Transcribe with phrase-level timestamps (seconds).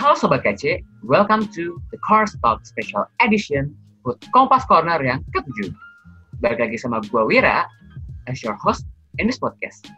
[0.00, 5.76] Halo Sobat KC, welcome to the Car Talk Special Edition buat Kompas Corner yang ke-7.
[6.40, 7.68] Balik lagi sama gue Wira,
[8.24, 8.88] as your host
[9.20, 9.92] in this podcast.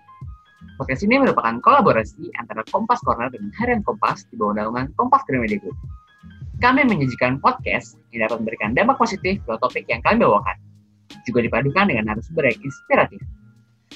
[0.74, 5.62] Podcast ini merupakan kolaborasi antara Kompas Corner dengan Harian Kompas di bawah naungan Kompas Gramedia
[5.62, 5.78] Group.
[6.58, 10.58] Kami menyajikan podcast yang dapat memberikan dampak positif ke topik yang kami bawakan.
[11.30, 13.22] Juga dipadukan dengan narasumber yang inspiratif.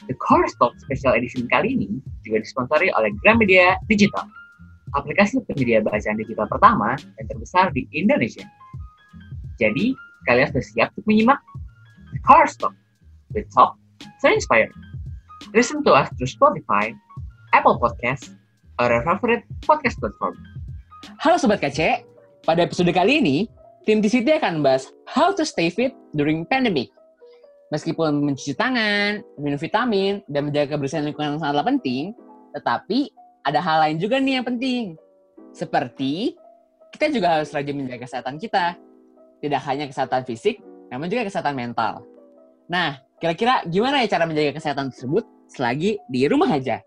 [0.06, 4.45] The Car Talk Special Edition kali ini juga disponsori oleh Gramedia Digital
[4.94, 8.46] aplikasi penyedia bacaan digital pertama dan terbesar di Indonesia.
[9.58, 9.96] Jadi,
[10.28, 11.40] kalian sudah siap untuk menyimak
[12.12, 12.76] The Car Talk
[13.32, 13.74] with Talk
[14.20, 14.70] so inspired.
[15.56, 16.92] Listen to us through Spotify,
[17.56, 18.36] Apple Podcast,
[18.78, 20.36] or your favorite podcast platform.
[21.22, 22.04] Halo Sobat KC,
[22.44, 23.36] pada episode kali ini,
[23.88, 26.92] tim TCT akan membahas how to stay fit during pandemic.
[27.74, 32.14] Meskipun mencuci tangan, minum vitamin, dan menjaga kebersihan lingkungan sangatlah penting,
[32.54, 33.10] tetapi
[33.46, 34.98] ada hal lain juga nih yang penting.
[35.54, 36.34] Seperti
[36.90, 38.74] kita juga harus rajin menjaga kesehatan kita.
[39.38, 40.58] Tidak hanya kesehatan fisik,
[40.90, 42.02] namun juga kesehatan mental.
[42.66, 46.82] Nah, kira-kira gimana ya cara menjaga kesehatan tersebut selagi di rumah aja?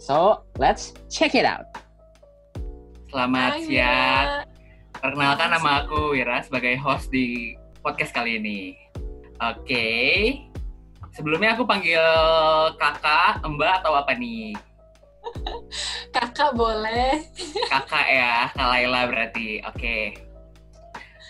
[0.00, 1.68] So, let's check it out.
[3.12, 4.28] Selamat Hai, siang.
[5.04, 7.52] Perkenalkan nama aku Wira sebagai host di
[7.84, 8.72] podcast kali ini.
[9.44, 9.86] Oke.
[11.12, 12.00] Sebelumnya aku panggil
[12.80, 14.56] kakak, mbak, atau apa nih?
[16.14, 17.26] Kakak boleh.
[17.66, 19.60] Kakak ya, Kak Laila berarti.
[19.66, 20.14] Oke.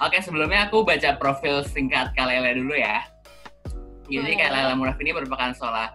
[0.02, 3.06] Oke, sebelumnya aku baca profil singkat Kak Laila dulu ya.
[4.10, 4.36] Jadi Boleh.
[4.36, 5.88] Kak Laila Muraf ini merupakan seorang,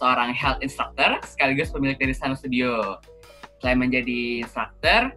[0.00, 2.98] seorang health instructor sekaligus pemilik dari Sanu Studio.
[3.62, 5.14] Selain menjadi instructor,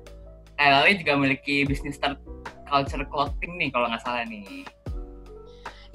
[0.60, 2.22] Kak Laila juga memiliki bisnis third
[2.70, 4.66] culture clothing nih kalau nggak salah nih.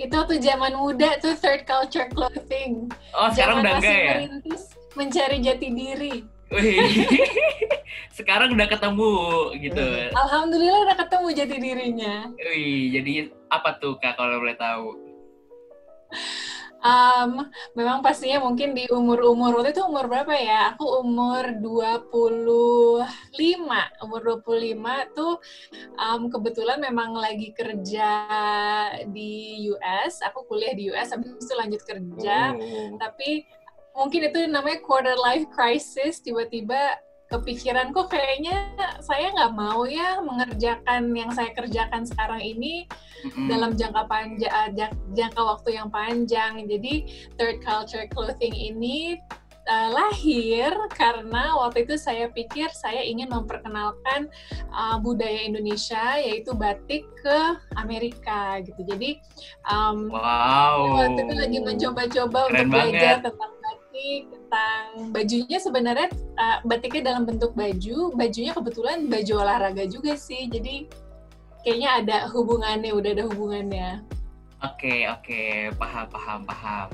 [0.00, 2.88] Itu waktu zaman muda tuh third culture clothing.
[3.12, 4.14] Oh, sekarang Zaman udah enggak ya?
[4.16, 4.62] merintis
[4.96, 6.14] mencari jati diri.
[8.18, 9.14] Sekarang udah ketemu
[9.62, 9.86] gitu.
[10.12, 12.14] Alhamdulillah udah ketemu jati dirinya.
[12.36, 15.10] Wih, jadi apa tuh Kak kalau boleh tahu?
[16.80, 17.44] Um,
[17.76, 20.72] memang pastinya mungkin di umur-umur waktu itu umur berapa ya?
[20.72, 23.04] Aku umur 25.
[24.00, 25.36] Umur 25 tuh
[26.00, 28.10] um, kebetulan memang lagi kerja
[29.12, 30.24] di US.
[30.24, 32.56] Aku kuliah di US, habis itu lanjut kerja.
[32.56, 32.96] Oh.
[32.96, 33.44] tapi
[34.00, 36.96] mungkin itu namanya quarter life crisis tiba-tiba
[37.30, 42.88] kepikiran kok kayaknya saya nggak mau ya mengerjakan yang saya kerjakan sekarang ini
[43.22, 43.46] Mm-mm.
[43.46, 44.74] dalam jangka panjang
[45.14, 46.94] jangka waktu yang panjang jadi
[47.38, 49.20] third culture clothing ini
[49.70, 54.26] uh, lahir karena waktu itu saya pikir saya ingin memperkenalkan
[54.74, 57.38] uh, budaya Indonesia yaitu batik ke
[57.78, 59.22] Amerika gitu jadi
[59.70, 60.98] um, Wow.
[60.98, 63.79] waktu itu lagi mencoba-coba Keren untuk belajar tentang batik,
[64.26, 66.08] tentang bajunya sebenarnya
[66.38, 70.46] uh, batiknya dalam bentuk baju, bajunya kebetulan baju olahraga juga sih.
[70.46, 70.86] Jadi
[71.66, 74.00] kayaknya ada hubungannya, udah ada hubungannya.
[74.60, 76.88] Oke, oke, paham, paham, paham.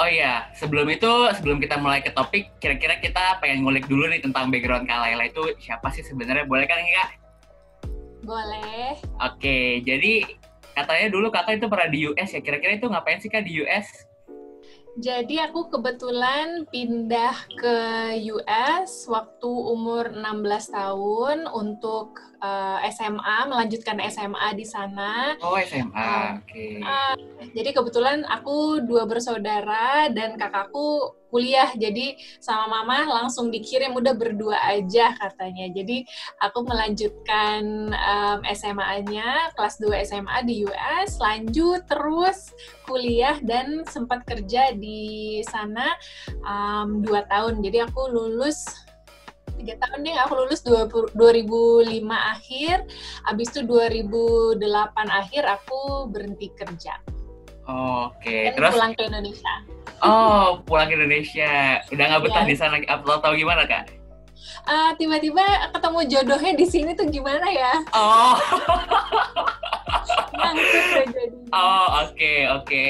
[0.00, 4.24] Oh iya, sebelum itu, sebelum kita mulai ke topik, kira-kira kita pengen ngulik dulu nih
[4.24, 6.48] tentang background Kak Laila itu siapa sih sebenarnya?
[6.48, 7.10] Boleh kan Kak?
[8.24, 8.96] Boleh.
[9.20, 10.24] Oke, jadi
[10.72, 12.40] katanya dulu kakak itu pernah di US ya.
[12.40, 14.08] Kira-kira itu ngapain sih Kak di US?
[14.92, 17.76] Jadi aku kebetulan pindah ke
[18.28, 25.32] US waktu umur 16 tahun untuk uh, SMA, melanjutkan SMA di sana.
[25.40, 25.96] Oh, SMA.
[25.96, 26.84] Um, Oke.
[26.84, 27.16] Ah,
[27.56, 31.72] jadi kebetulan aku dua bersaudara dan kakakku kuliah.
[31.72, 35.72] Jadi sama mama langsung dikirim udah berdua aja katanya.
[35.72, 36.04] Jadi
[36.44, 42.52] aku melanjutkan um, SMA-nya kelas 2 SMA di US, lanjut terus
[42.84, 45.96] kuliah dan sempat kerja di sana
[46.44, 47.64] um, dua tahun.
[47.64, 48.68] Jadi aku lulus
[49.62, 52.76] tiga tahun deh aku lulus 20 2005 akhir
[53.22, 54.58] habis itu 2008
[55.06, 56.98] akhir aku berhenti kerja
[57.62, 59.52] Oke, dan terus pulang ke Indonesia.
[60.02, 61.52] oh pulang ke Indonesia.
[61.88, 62.50] Udah nggak betah Iya.
[62.50, 62.76] di sana?
[62.82, 63.84] Apa tahu gimana Kak?
[64.62, 67.72] Ah, tiba-tiba ketemu jodohnya di sini tuh gimana ya?
[67.94, 68.34] Oh,
[71.52, 72.86] oh oke oke.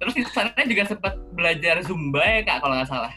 [0.00, 3.12] Terus di sana juga sempat belajar zumba ya Kak kalau nggak salah.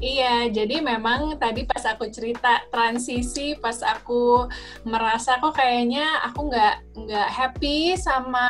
[0.00, 4.48] Iya, jadi memang tadi pas aku cerita transisi, pas aku
[4.88, 6.74] merasa kok kayaknya aku nggak
[7.04, 8.48] nggak happy sama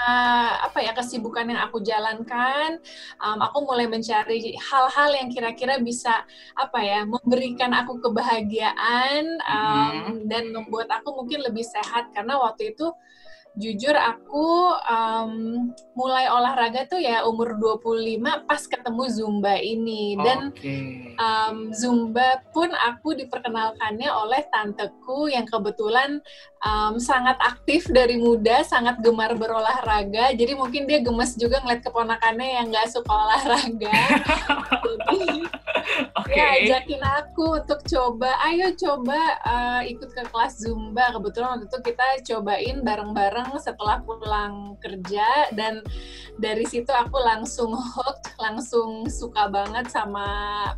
[0.63, 2.79] apa ya kesibukan yang aku jalankan,
[3.19, 6.23] um, aku mulai mencari hal-hal yang kira-kira bisa
[6.55, 12.15] apa ya memberikan aku kebahagiaan um, dan membuat aku mungkin lebih sehat.
[12.15, 12.95] Karena waktu itu
[13.59, 15.33] jujur aku um,
[15.99, 20.77] mulai olahraga tuh ya umur 25 pas ketemu Zumba ini dan Oke.
[21.19, 26.23] um, Zumba pun aku diperkenalkannya oleh tanteku yang kebetulan
[26.65, 30.33] um, sangat aktif dari muda, sangat gemar berolahraga.
[30.37, 33.97] Jadi mungkin dia gemes juga ngeliat keponakannya yang nggak suka olahraga.
[35.11, 35.45] Jadi
[36.17, 36.33] Oke.
[36.33, 41.11] dia ajakin aku untuk coba, ayo coba uh, ikut ke kelas Zumba.
[41.17, 45.83] Kebetulan waktu itu kita cobain bareng-bareng setelah pulang kerja dan
[46.39, 50.27] dari situ aku langsung hooked, langsung suka banget sama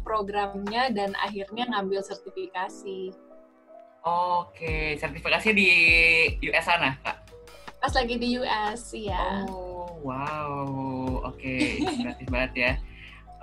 [0.02, 3.31] programnya dan akhirnya ngambil sertifikasi.
[4.02, 5.70] Oke, sertifikasi di
[6.50, 7.16] US sana, Kak?
[7.78, 9.46] Pas lagi di US, ya.
[9.46, 11.22] Oh, wow.
[11.30, 12.72] Oke, inspiratif banget ya.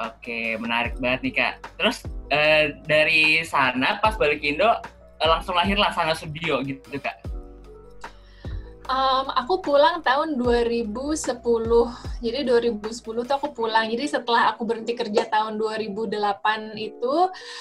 [0.04, 1.54] Oke, menarik banget nih, Kak.
[1.80, 7.24] Terus eh, dari sana pas balik Indo eh, langsung lahir lah Sana Studio gitu, Kak.
[8.90, 11.38] Um, aku pulang tahun 2010.
[12.26, 13.86] Jadi 2010 tuh aku pulang.
[13.86, 17.16] Jadi setelah aku berhenti kerja tahun 2008 itu,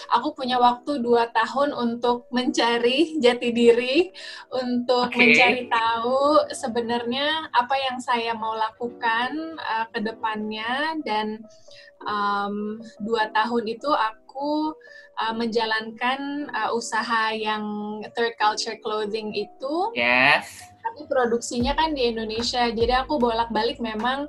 [0.09, 4.09] aku punya waktu 2 tahun untuk mencari jati diri,
[4.57, 5.21] untuk Oke.
[5.21, 11.45] mencari tahu sebenarnya apa yang saya mau lakukan uh, ke depannya dan
[12.07, 14.73] um, dua tahun itu aku
[15.19, 17.65] uh, menjalankan uh, usaha yang
[18.15, 20.68] third culture clothing itu Yes.
[20.89, 22.73] Tapi produksinya kan di Indonesia.
[22.73, 24.25] Jadi aku bolak-balik memang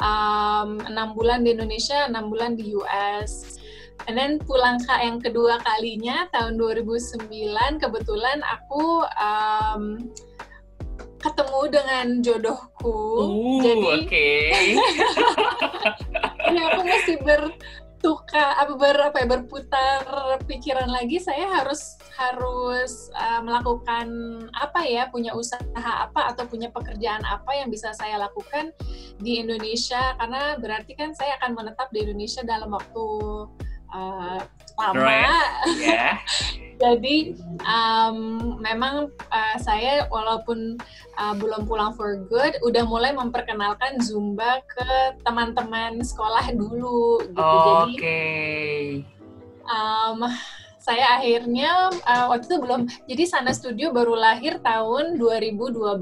[0.00, 3.60] um, enam bulan di Indonesia enam bulan di US
[4.06, 7.28] and then pulang ke yang kedua kalinya tahun 2009
[7.82, 10.08] kebetulan aku um,
[11.18, 12.94] ketemu dengan jodohku.
[13.26, 14.30] Uh, jadi oke.
[16.54, 17.16] ya aku masih
[17.98, 20.02] bertukar apa ber apa ya, berputar
[20.46, 24.06] pikiran lagi saya harus harus uh, melakukan
[24.54, 28.70] apa ya punya usaha apa atau punya pekerjaan apa yang bisa saya lakukan
[29.18, 33.06] di Indonesia karena berarti kan saya akan menetap di Indonesia dalam waktu
[33.90, 34.38] uh,
[34.78, 35.82] lama Right.
[35.82, 36.22] Ya.
[36.78, 37.34] jadi
[37.66, 38.18] um,
[38.62, 40.78] memang uh, saya walaupun
[41.18, 47.22] uh, belum pulang for good, udah mulai memperkenalkan Zumba ke teman-teman sekolah dulu.
[47.26, 47.36] Gitu.
[47.36, 48.22] Jadi Oke.
[49.66, 50.22] um,
[50.88, 52.80] saya akhirnya uh, waktu itu belum.
[53.04, 56.00] Jadi Sana Studio baru lahir tahun 2012.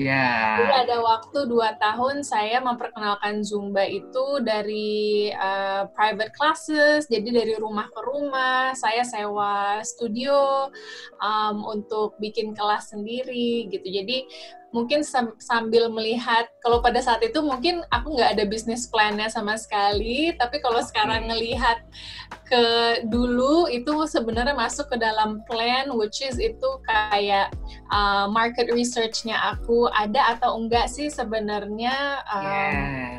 [0.00, 0.56] Ya.
[0.56, 7.54] Jadi ada waktu dua tahun saya memperkenalkan Zumba itu dari uh, private classes, jadi dari
[7.60, 10.72] rumah ke rumah, saya sewa studio
[11.20, 13.84] um, untuk bikin kelas sendiri gitu.
[13.84, 14.24] Jadi
[14.70, 19.58] mungkin sam- sambil melihat, kalau pada saat itu mungkin aku nggak ada bisnis plan-nya sama
[19.58, 21.82] sekali, tapi kalau sekarang ngelihat
[22.46, 22.64] ke
[23.06, 27.50] dulu itu sebenarnya masuk ke dalam plan, which is itu kayak
[27.90, 32.42] uh, market research-nya aku ada atau enggak sih sebenarnya um,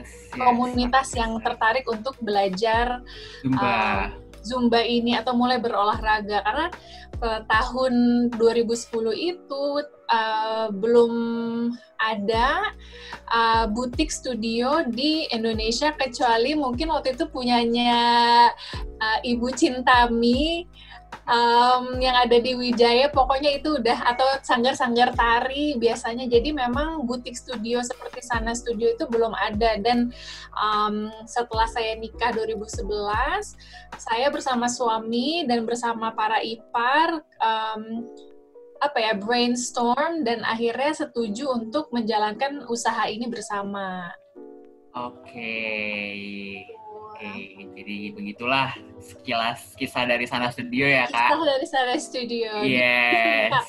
[0.01, 0.07] Yes.
[0.33, 0.39] yes.
[0.39, 3.03] komunitas yang tertarik untuk belajar
[3.43, 4.11] Zumba.
[4.41, 6.67] Zumba ini atau mulai berolahraga karena
[7.21, 7.93] uh, tahun
[8.33, 9.63] 2010 itu
[10.11, 11.13] uh, belum
[11.97, 12.75] ada
[13.31, 18.03] uh, butik studio di Indonesia kecuali mungkin waktu itu punyanya
[18.99, 20.67] uh, Ibu Cintami
[21.27, 23.11] um, yang ada di Wijaya.
[23.11, 26.25] Pokoknya itu udah atau sanggar-sanggar tari biasanya.
[26.27, 29.77] Jadi memang butik studio seperti sana studio itu belum ada.
[29.79, 30.11] Dan
[30.55, 32.87] um, setelah saya nikah 2011
[33.99, 38.07] saya bersama suami dan bersama para ipar um,
[38.81, 44.09] apa ya brainstorm dan akhirnya setuju untuk menjalankan usaha ini bersama.
[44.97, 45.53] Oke.
[47.21, 51.29] Oke, jadi begitulah sekilas kisah dari sana studio ya kak.
[51.29, 52.51] Kisah dari sana studio.
[52.65, 53.53] Yes.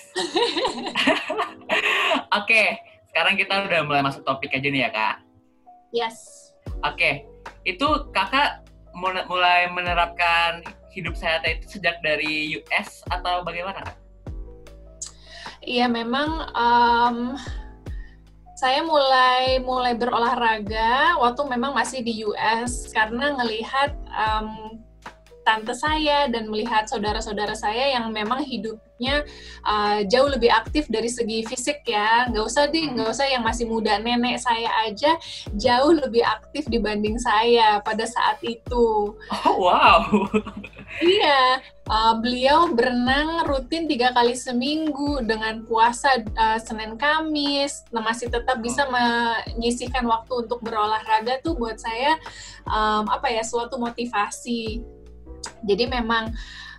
[2.40, 2.81] Oke,
[3.12, 5.16] sekarang kita udah mulai masuk topik aja nih ya kak.
[5.92, 6.49] Yes.
[6.81, 7.28] Oke,
[7.69, 8.64] itu kakak
[8.97, 10.64] mul- mulai menerapkan
[10.97, 14.01] hidup sehat itu sejak dari US atau bagaimana kak?
[15.62, 17.38] Iya memang um,
[18.59, 24.81] saya mulai mulai berolahraga waktu memang masih di US karena ngelihat um,
[25.42, 29.26] tante saya dan melihat saudara-saudara saya yang memang hidupnya
[29.66, 33.66] uh, jauh lebih aktif dari segi fisik ya nggak usah deh nggak usah yang masih
[33.66, 35.18] muda nenek saya aja
[35.54, 39.14] jauh lebih aktif dibanding saya pada saat itu
[39.46, 40.00] Oh wow.
[41.00, 47.88] Iya, uh, beliau berenang rutin tiga kali seminggu dengan puasa uh, Senin Kamis.
[47.88, 52.20] Nah, masih tetap bisa menyisihkan waktu untuk berolahraga tuh buat saya
[52.68, 54.84] um, apa ya suatu motivasi.
[55.66, 56.34] Jadi memang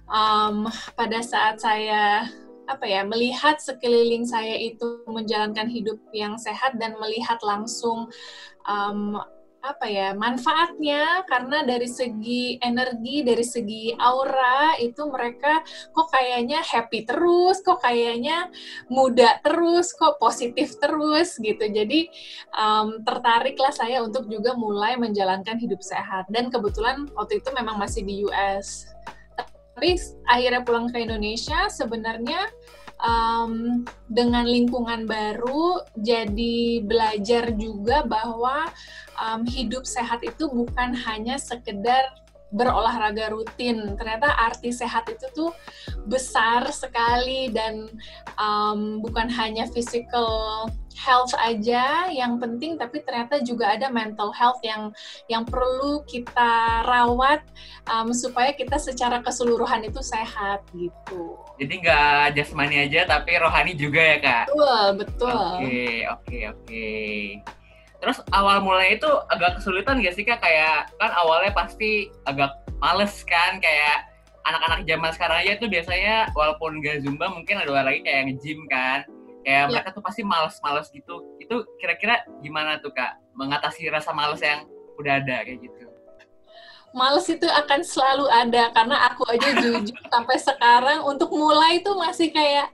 [0.07, 2.27] um, pada saat saya
[2.63, 8.07] apa ya melihat sekeliling saya itu menjalankan hidup yang sehat dan melihat langsung
[8.63, 9.19] um,
[9.63, 15.63] apa ya manfaatnya karena dari segi energi dari segi aura itu mereka
[15.95, 18.51] kok kayaknya happy terus kok kayaknya
[18.91, 21.63] muda terus kok positif terus gitu.
[21.63, 22.11] Jadi
[22.51, 26.27] um, tertariklah saya untuk juga mulai menjalankan hidup sehat.
[26.27, 28.91] Dan kebetulan waktu itu memang masih di US
[29.73, 29.97] tapi
[30.29, 32.45] akhirnya pulang ke Indonesia sebenarnya
[33.03, 38.71] um, dengan lingkungan baru jadi belajar juga bahwa
[39.19, 42.22] um, hidup sehat itu bukan hanya sekedar
[42.53, 43.97] berolahraga rutin.
[43.97, 45.51] Ternyata arti sehat itu tuh
[46.05, 47.89] besar sekali dan
[48.37, 54.93] um, bukan hanya physical health aja yang penting, tapi ternyata juga ada mental health yang
[55.25, 57.41] yang perlu kita rawat
[57.89, 61.41] um, supaya kita secara keseluruhan itu sehat gitu.
[61.57, 64.45] Jadi nggak jasmani aja, tapi rohani juga ya kak?
[64.53, 65.33] Betul, betul.
[65.33, 66.61] Oke, okay, oke, okay, oke.
[66.69, 67.62] Okay.
[68.03, 70.43] Terus awal mulai itu agak kesulitan gak sih kak?
[70.43, 72.51] Kayak kan awalnya pasti agak
[72.83, 74.11] males kan kayak
[74.43, 79.07] anak-anak zaman sekarang aja tuh biasanya walaupun gak zumba mungkin ada lagi kayak nge-gym kan.
[79.47, 79.71] Kayak ya.
[79.71, 81.23] mereka tuh pasti males-males gitu.
[81.39, 84.67] Itu kira-kira gimana tuh kak mengatasi rasa males yang
[84.99, 85.93] udah ada kayak gitu?
[86.93, 92.29] males itu akan selalu ada karena aku aja jujur sampai sekarang untuk mulai itu masih
[92.29, 92.69] kayak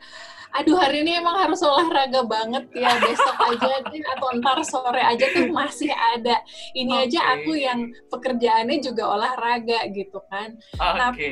[0.50, 5.26] aduh hari ini emang harus olahraga banget ya besok aja deh atau ntar sore aja
[5.30, 6.42] tuh masih ada
[6.74, 7.06] ini okay.
[7.06, 10.98] aja aku yang pekerjaannya juga olahraga gitu kan okay.
[10.98, 11.30] tapi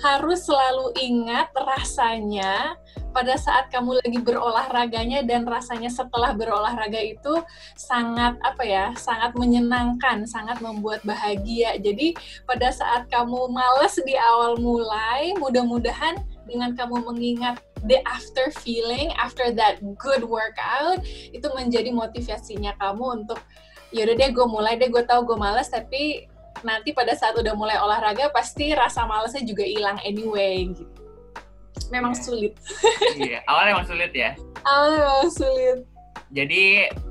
[0.00, 2.74] harus selalu ingat rasanya
[3.12, 7.38] pada saat kamu lagi berolahraganya dan rasanya setelah berolahraga itu
[7.76, 12.16] sangat apa ya sangat menyenangkan sangat membuat bahagia jadi
[12.48, 16.16] pada saat kamu males di awal mulai mudah-mudahan
[16.52, 21.00] dengan kamu mengingat the after feeling after that good workout
[21.32, 23.40] itu menjadi motivasinya kamu untuk
[23.90, 26.28] yaudah deh gue mulai deh gue tahu gue males tapi
[26.60, 30.92] nanti pada saat udah mulai olahraga pasti rasa malesnya juga hilang anyway gitu.
[31.88, 32.22] Memang iya.
[32.22, 32.54] sulit.
[33.16, 34.30] Iya awalnya emang sulit ya?
[34.64, 35.78] Awalnya emang sulit.
[36.32, 36.62] Jadi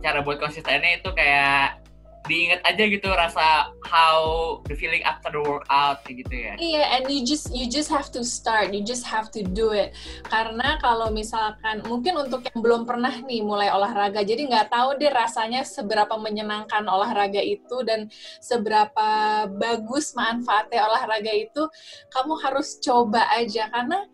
[0.01, 1.80] cara buat konsistennya itu kayak
[2.29, 4.21] diingat aja gitu rasa how
[4.69, 6.53] the feeling after the workout gitu ya.
[6.55, 9.73] Iya, yeah, and you just you just have to start, you just have to do
[9.73, 9.97] it.
[10.29, 15.09] Karena kalau misalkan mungkin untuk yang belum pernah nih mulai olahraga, jadi nggak tahu deh
[15.09, 19.09] rasanya seberapa menyenangkan olahraga itu dan seberapa
[19.57, 21.65] bagus manfaatnya olahraga itu,
[22.13, 24.05] kamu harus coba aja karena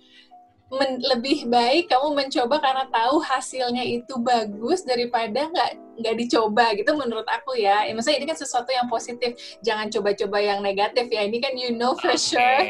[0.72, 6.94] men, lebih baik kamu mencoba karena tahu hasilnya itu bagus daripada nggak nggak dicoba gitu
[6.94, 7.86] menurut aku ya.
[7.86, 7.92] ya.
[7.94, 9.36] Maksudnya ini kan sesuatu yang positif.
[9.66, 11.26] Jangan coba-coba yang negatif ya.
[11.26, 12.22] Ini kan you know for okay.
[12.22, 12.62] sure,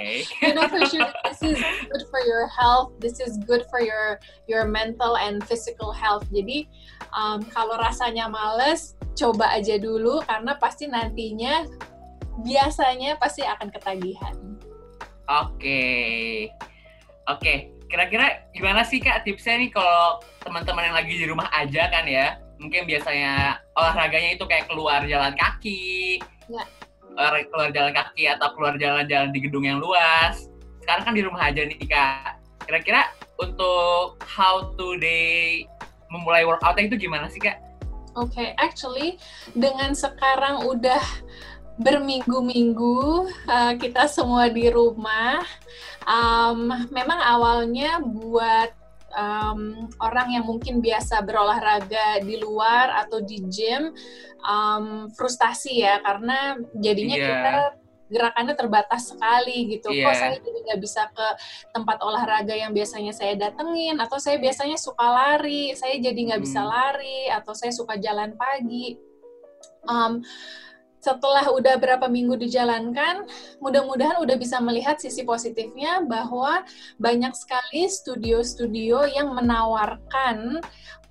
[0.44, 1.60] you know for sure this is
[1.92, 2.96] good for your health.
[3.04, 4.18] This is good for your
[4.48, 6.24] your mental and physical health.
[6.32, 6.68] Jadi
[7.14, 11.68] um, kalau rasanya males, coba aja dulu karena pasti nantinya
[12.42, 14.36] biasanya pasti akan ketagihan.
[15.28, 15.60] Oke.
[15.60, 16.32] Okay.
[17.28, 21.88] Oke, okay kira-kira gimana sih kak tipsnya nih kalau teman-teman yang lagi di rumah aja
[21.88, 26.64] kan ya mungkin biasanya olahraganya itu kayak keluar jalan kaki ya.
[27.50, 30.50] keluar jalan kaki atau keluar jalan-jalan di gedung yang luas
[30.82, 32.38] sekarang kan di rumah aja nih kak
[32.68, 35.66] kira-kira untuk how to day
[36.12, 37.60] memulai workoutnya itu gimana sih kak?
[38.18, 39.22] Oke, okay, actually
[39.54, 41.04] dengan sekarang udah
[41.78, 45.46] berminggu-minggu uh, kita semua di rumah.
[46.08, 48.74] Um, memang awalnya buat
[49.18, 53.90] um, orang yang mungkin biasa berolahraga di luar atau di gym
[54.46, 57.28] um, frustasi ya karena jadinya yeah.
[57.28, 57.54] kita
[58.08, 59.92] gerakannya terbatas sekali gitu.
[59.92, 60.08] Yeah.
[60.08, 61.28] Kok saya jadi nggak bisa ke
[61.76, 66.48] tempat olahraga yang biasanya saya datengin, atau saya biasanya suka lari, saya jadi nggak hmm.
[66.48, 68.96] bisa lari, atau saya suka jalan pagi.
[69.88, 70.24] Um,
[71.00, 73.30] setelah udah berapa minggu dijalankan,
[73.62, 76.66] mudah-mudahan udah bisa melihat sisi positifnya bahwa
[76.98, 80.62] banyak sekali studio-studio yang menawarkan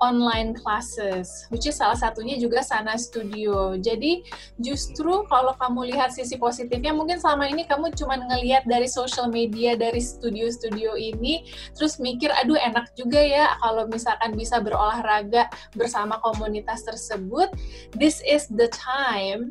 [0.00, 3.81] online classes, which is salah satunya juga Sana Studio.
[3.81, 4.21] Jadi
[4.61, 9.73] justru kalau kamu lihat sisi positifnya, mungkin selama ini kamu cuma ngelihat dari social media
[9.73, 16.85] dari studio-studio ini, terus mikir, aduh enak juga ya kalau misalkan bisa berolahraga bersama komunitas
[16.85, 17.49] tersebut.
[17.97, 19.49] This is the time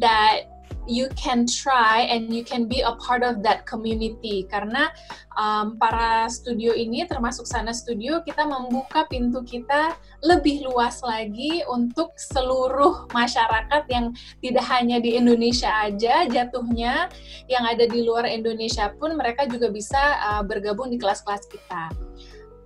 [0.00, 0.54] that
[0.86, 4.44] you can try and you can be a part of that community.
[4.52, 4.92] Karena
[5.36, 12.12] um, para studio ini termasuk sana studio kita membuka pintu kita lebih luas lagi untuk
[12.16, 17.08] seluruh masyarakat yang tidak hanya di Indonesia aja jatuhnya
[17.48, 21.92] yang ada di luar Indonesia pun mereka juga bisa uh, bergabung di kelas-kelas kita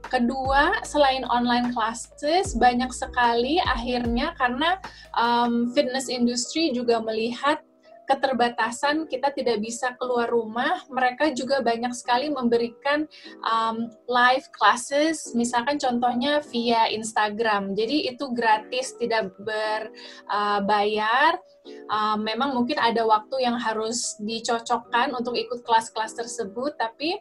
[0.09, 4.81] kedua, selain online classes, banyak sekali akhirnya karena
[5.15, 7.61] um, fitness industry juga melihat
[8.09, 13.05] keterbatasan kita tidak bisa keluar rumah, mereka juga banyak sekali memberikan
[13.45, 17.77] um, live classes, misalkan contohnya via Instagram.
[17.77, 21.37] Jadi itu gratis, tidak berbayar.
[21.93, 27.21] Uh, um, memang mungkin ada waktu yang harus dicocokkan untuk ikut kelas-kelas tersebut, tapi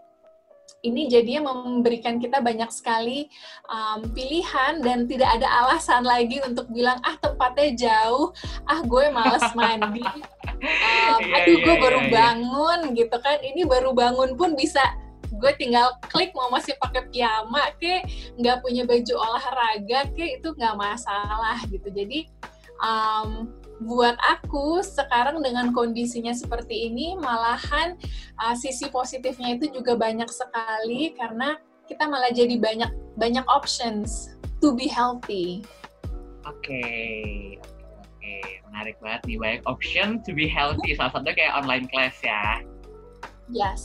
[0.86, 3.28] ini jadinya memberikan kita banyak sekali
[3.68, 8.30] um, pilihan dan tidak ada alasan lagi untuk bilang ah tempatnya jauh,
[8.70, 10.06] ah gue males mandi,
[10.62, 12.14] um, aduh gue iya, baru iya, iya.
[12.14, 14.82] bangun gitu kan, ini baru bangun pun bisa
[15.38, 18.02] gue tinggal klik mau masih pakai piyama ke
[18.40, 21.90] nggak punya baju olahraga ke itu nggak masalah gitu.
[21.94, 22.26] Jadi
[22.82, 27.94] um, buat aku sekarang dengan kondisinya seperti ini malahan
[28.42, 34.74] uh, sisi positifnya itu juga banyak sekali karena kita malah jadi banyak banyak options to
[34.74, 35.62] be healthy.
[36.48, 37.60] Oke, okay.
[37.62, 38.64] oke, okay.
[38.72, 40.98] menarik banget nih banyak option to be healthy.
[40.98, 42.66] Salah satu kayak online class ya.
[43.48, 43.82] Yes.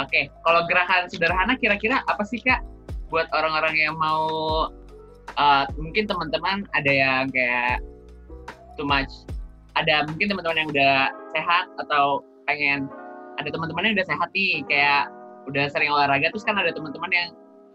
[0.00, 0.24] Oke, okay.
[0.46, 2.64] kalau gerakan sederhana kira-kira apa sih kak
[3.12, 4.24] buat orang-orang yang mau
[5.36, 7.84] uh, mungkin teman-teman ada yang kayak
[8.76, 9.10] too much
[9.76, 10.96] ada mungkin teman-teman yang udah
[11.32, 12.88] sehat atau pengen
[13.40, 15.08] ada teman-teman yang udah sehat nih kayak
[15.48, 17.28] udah sering olahraga terus kan ada teman-teman yang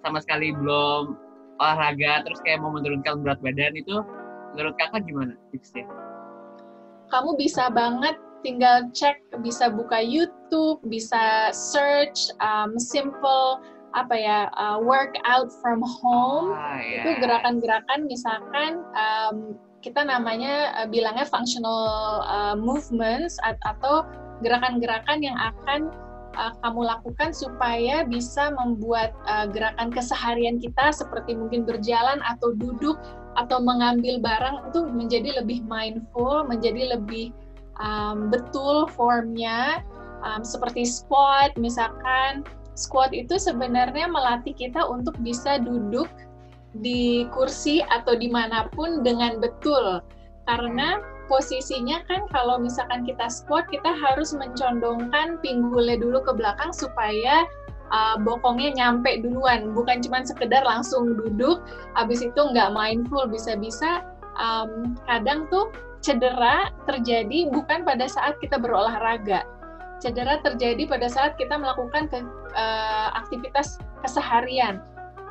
[0.05, 1.17] sama sekali belum
[1.57, 4.05] olahraga terus kayak mau menurunkan berat badan itu
[4.53, 5.85] menurut kakak gimana tipsnya?
[7.09, 13.59] Kamu bisa banget tinggal cek bisa buka YouTube bisa search um, simple
[13.97, 17.01] apa ya uh, workout from home ah, yes.
[17.01, 24.05] itu gerakan-gerakan misalkan um, kita namanya uh, bilangnya functional uh, movements atau
[24.41, 25.89] gerakan-gerakan yang akan
[26.37, 32.97] uh, kamu lakukan supaya bisa membuat uh, gerakan keseharian kita seperti mungkin berjalan atau duduk
[33.37, 37.33] atau mengambil barang itu menjadi lebih mindful, menjadi lebih
[37.81, 39.81] um, betul formnya.
[40.25, 42.41] Um, seperti squat misalkan.
[42.73, 46.09] Squat itu sebenarnya melatih kita untuk bisa duduk
[46.81, 50.01] di kursi atau di mana pun dengan betul.
[50.47, 57.43] Karena posisinya kan kalau misalkan kita squat kita harus mencondongkan pinggulnya dulu ke belakang supaya
[57.91, 59.75] uh, bokongnya nyampe duluan.
[59.75, 61.63] Bukan cuma sekedar langsung duduk
[61.99, 64.03] habis itu nggak mindful bisa-bisa
[64.39, 69.43] um, kadang tuh cedera terjadi bukan pada saat kita berolahraga.
[69.97, 72.21] Cedera terjadi pada saat kita melakukan ke,
[72.53, 74.79] uh, aktivitas keseharian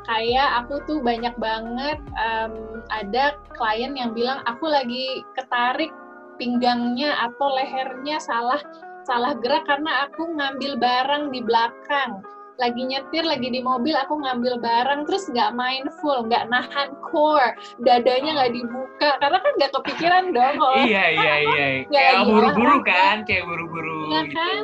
[0.07, 5.91] kayak aku tuh banyak banget um, ada klien yang bilang aku lagi ketarik
[6.39, 8.61] pinggangnya atau lehernya salah
[9.07, 12.23] salah gerak karena aku ngambil barang di belakang.
[12.57, 17.53] Lagi nyetir lagi di mobil aku ngambil barang terus nggak mindful nggak nahan core
[17.85, 19.11] dadanya nggak dibuka.
[19.21, 21.67] Karena kan nggak kepikiran dong kalau iya iya iya.
[21.93, 24.35] Kayak buru-buru kan kayak buru-buru ya gitu.
[24.35, 24.59] kan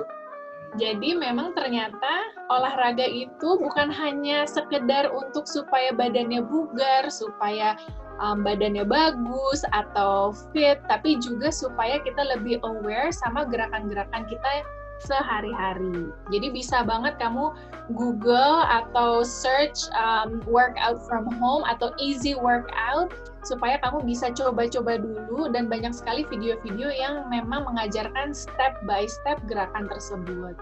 [0.80, 7.76] jadi memang ternyata olahraga itu bukan hanya sekedar untuk supaya badannya bugar, supaya
[8.16, 14.64] um, badannya bagus atau fit, tapi juga supaya kita lebih aware sama gerakan-gerakan kita
[15.04, 16.08] sehari-hari.
[16.30, 17.52] Jadi bisa banget kamu
[17.92, 25.50] Google atau search um, workout from home atau easy workout supaya kamu bisa coba-coba dulu
[25.50, 30.54] dan banyak sekali video-video yang memang mengajarkan step by step gerakan tersebut.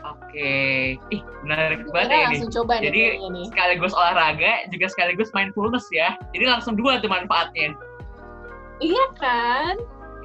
[0.00, 2.46] Oke, ih menarik banget ya ini.
[2.48, 3.42] Coba Jadi ini.
[3.52, 6.16] sekaligus olahraga juga sekaligus mindfulness ya.
[6.32, 7.76] Jadi langsung dua tuh manfaatnya.
[8.80, 9.74] Iya kan?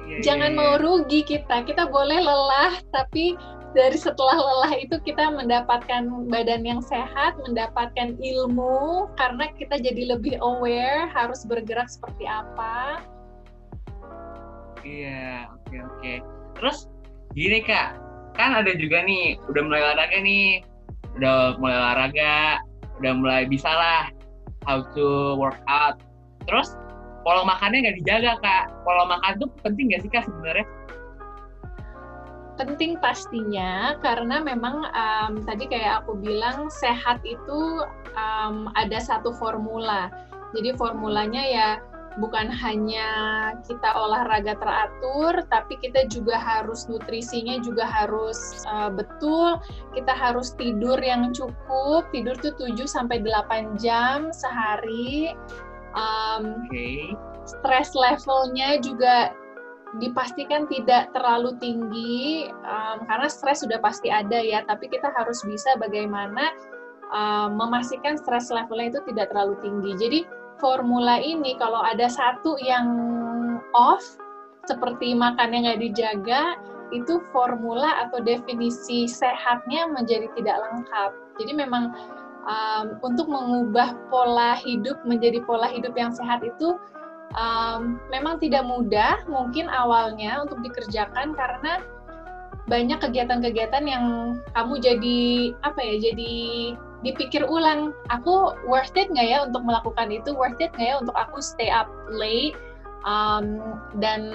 [0.06, 0.82] Iya, Jangan iya, mau iya.
[0.82, 1.66] rugi kita.
[1.66, 3.36] Kita boleh lelah, tapi
[3.72, 10.38] dari setelah lelah itu kita mendapatkan badan yang sehat, mendapatkan ilmu karena kita jadi lebih
[10.38, 13.02] aware harus bergerak seperti apa.
[14.86, 15.98] Iya, oke okay, oke.
[15.98, 16.16] Okay.
[16.60, 16.78] Terus
[17.34, 17.98] gini kak,
[18.38, 20.62] kan ada juga nih udah mulai olahraga nih,
[21.18, 22.36] udah mulai olahraga,
[23.02, 24.06] udah mulai bisa lah
[24.68, 25.98] how to work out.
[26.46, 26.78] Terus
[27.26, 30.62] pola makannya nggak dijaga kak pola makan itu penting nggak sih kak sebenarnya
[32.56, 37.84] penting pastinya karena memang um, tadi kayak aku bilang sehat itu
[38.16, 40.08] um, ada satu formula
[40.56, 41.68] jadi formulanya ya
[42.16, 43.08] bukan hanya
[43.68, 49.60] kita olahraga teratur, tapi kita juga harus nutrisinya juga harus uh, betul.
[49.92, 52.08] Kita harus tidur yang cukup.
[52.10, 55.36] Tidur tuh 7 sampai 8 jam sehari
[55.92, 57.12] um, okay.
[57.44, 59.32] stress levelnya juga
[60.02, 65.78] dipastikan tidak terlalu tinggi um, karena stres sudah pasti ada ya tapi kita harus bisa
[65.78, 66.52] bagaimana
[67.14, 69.92] uh, memastikan stress levelnya itu tidak terlalu tinggi.
[69.98, 70.20] Jadi
[70.58, 72.86] formula ini kalau ada satu yang
[73.76, 74.02] off,
[74.66, 76.58] seperti makannya nggak dijaga,
[76.94, 81.10] itu formula atau definisi sehatnya menjadi tidak lengkap.
[81.42, 81.92] Jadi memang
[82.46, 86.78] um, untuk mengubah pola hidup menjadi pola hidup yang sehat itu
[87.34, 91.82] um, memang tidak mudah mungkin awalnya untuk dikerjakan karena
[92.66, 94.04] banyak kegiatan-kegiatan yang
[94.54, 95.18] kamu jadi
[95.62, 96.34] apa ya jadi
[97.06, 100.34] dipikir ulang aku worth it nggak ya untuk melakukan itu?
[100.34, 102.58] Worth it nggak ya untuk aku stay up late
[103.06, 104.34] um, dan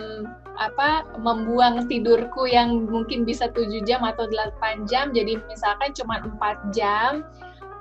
[0.55, 5.11] apa membuang tidurku yang mungkin bisa 7 jam atau 8 jam?
[5.11, 7.27] Jadi misalkan cuma 4 jam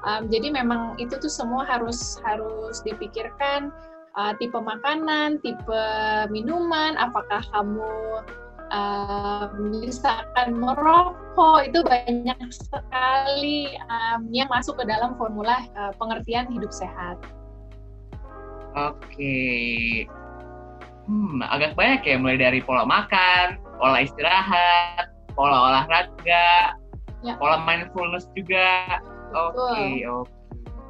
[0.05, 3.73] um, jadi memang itu tuh semua harus harus dipikirkan
[4.21, 5.85] uh, tipe makanan tipe
[6.29, 8.21] minuman apakah kamu
[8.69, 16.69] uh, misalkan merokok itu banyak sekali um, yang masuk ke dalam formula uh, pengertian hidup
[16.69, 17.17] sehat.
[18.71, 20.07] Oke,
[21.11, 26.79] hmm, agak banyak ya mulai dari pola makan, pola istirahat, pola olahraga,
[27.27, 27.35] ya.
[27.35, 29.03] pola mindfulness juga.
[29.35, 30.31] Oke, okay, oke.
[30.31, 30.40] Okay.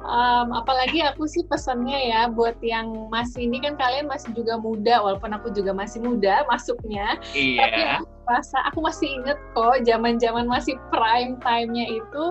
[0.01, 4.97] Um, apalagi aku sih pesannya ya buat yang masih ini kan kalian masih juga muda
[4.97, 7.21] walaupun aku juga masih muda masuknya.
[7.37, 7.61] Iya.
[7.61, 12.23] Tapi aku rasa aku masih inget kok zaman-zaman masih prime time-nya itu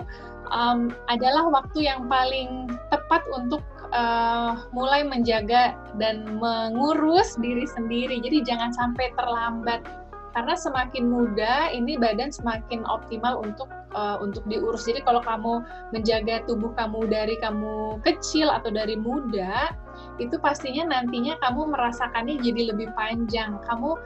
[0.51, 3.63] um, adalah waktu yang paling tepat untuk
[3.95, 8.19] uh, mulai menjaga dan mengurus diri sendiri.
[8.19, 9.87] Jadi jangan sampai terlambat
[10.35, 14.87] karena semakin muda ini badan semakin optimal untuk uh, untuk diurus.
[14.87, 19.75] Jadi kalau kamu menjaga tubuh kamu dari kamu kecil atau dari muda,
[20.23, 23.59] itu pastinya nantinya kamu merasakannya jadi lebih panjang.
[23.67, 23.97] Kamu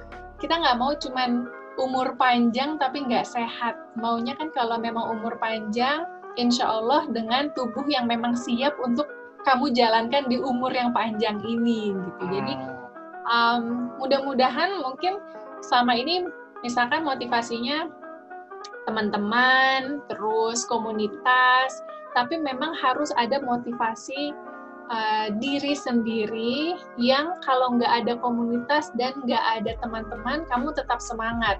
[0.40, 1.48] kita nggak mau cuman
[1.80, 3.74] umur panjang tapi nggak sehat.
[3.98, 6.06] Maunya kan kalau memang umur panjang,
[6.38, 9.06] insya Allah dengan tubuh yang memang siap untuk
[9.44, 12.24] kamu jalankan di umur yang panjang ini gitu.
[12.32, 12.54] Jadi
[13.28, 15.20] um, mudah-mudahan mungkin
[15.60, 16.24] selama ini
[16.64, 17.92] misalkan motivasinya
[18.84, 21.82] teman-teman, terus komunitas,
[22.14, 24.32] tapi memang harus ada motivasi
[24.88, 31.58] uh, diri sendiri yang kalau nggak ada komunitas dan nggak ada teman-teman, kamu tetap semangat.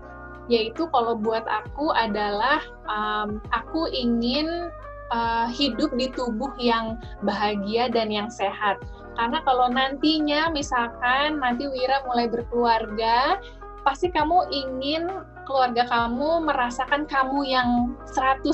[0.52, 4.68] Yaitu kalau buat aku adalah um, aku ingin
[5.08, 8.76] uh, hidup di tubuh yang bahagia dan yang sehat.
[9.14, 13.38] Karena kalau nantinya misalkan nanti Wira mulai berkeluarga,
[13.86, 15.06] pasti kamu ingin
[15.44, 18.48] keluarga kamu merasakan kamu yang 100%,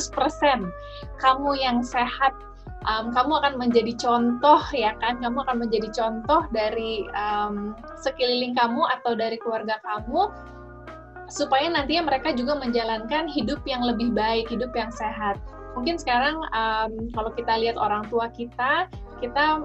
[1.18, 2.34] kamu yang sehat,
[2.86, 8.82] um, kamu akan menjadi contoh ya kan, kamu akan menjadi contoh dari um, sekeliling kamu
[9.00, 10.30] atau dari keluarga kamu
[11.30, 15.38] supaya nantinya mereka juga menjalankan hidup yang lebih baik, hidup yang sehat.
[15.78, 18.90] Mungkin sekarang um, kalau kita lihat orang tua kita,
[19.22, 19.62] kita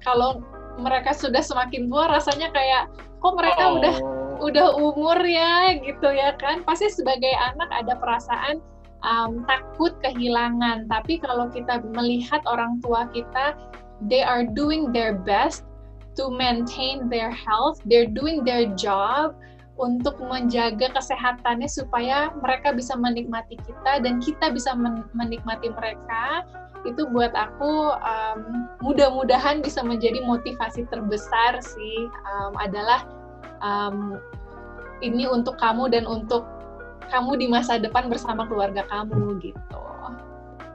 [0.00, 0.40] kalau
[0.80, 2.88] mereka sudah semakin tua rasanya kayak
[3.20, 3.76] kok mereka oh.
[3.76, 3.94] udah
[4.38, 6.62] udah umur ya gitu ya kan.
[6.64, 8.62] Pasti sebagai anak ada perasaan
[9.02, 10.86] um, takut kehilangan.
[10.90, 13.54] Tapi kalau kita melihat orang tua kita
[14.06, 15.66] they are doing their best
[16.18, 17.78] to maintain their health.
[17.86, 19.38] They're doing their job
[19.78, 24.74] untuk menjaga kesehatannya supaya mereka bisa menikmati kita dan kita bisa
[25.14, 26.42] menikmati mereka.
[26.86, 31.98] Itu buat aku um, mudah-mudahan bisa menjadi motivasi terbesar sih.
[32.26, 33.06] Um, adalah
[33.62, 34.18] um,
[35.04, 36.46] ini untuk kamu dan untuk
[37.08, 39.80] kamu di masa depan bersama keluarga kamu gitu.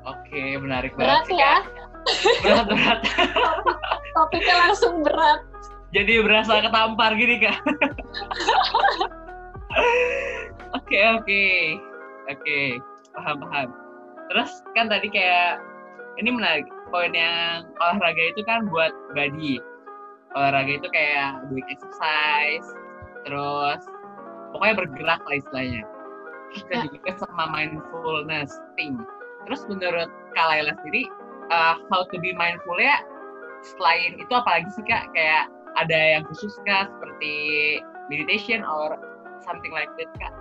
[0.03, 1.39] Oke, menarik berat banget.
[1.39, 1.55] ya?
[2.43, 2.99] Berat berat.
[4.17, 5.39] Topiknya langsung berat.
[5.93, 7.57] Jadi berasa ketampar gini kak.
[10.73, 11.43] Oke oke
[12.29, 12.57] oke
[13.17, 13.69] paham paham.
[14.29, 15.57] Terus kan tadi kayak
[16.21, 19.57] ini menarik poin yang olahraga itu kan buat body
[20.33, 22.67] olahraga itu kayak doing exercise
[23.23, 23.81] terus
[24.51, 25.83] pokoknya bergerak lah istilahnya.
[26.69, 29.01] Dan juga sama mindfulness thing.
[29.49, 31.09] Terus menurut Kak Laila sendiri
[31.49, 33.01] uh, how to be mindful ya
[33.63, 35.09] selain itu apalagi sih kak?
[35.17, 37.33] Kayak ada yang khusus kak seperti
[38.11, 38.99] meditation or
[39.41, 40.33] something like that kak